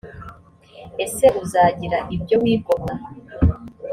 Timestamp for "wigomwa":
2.43-2.93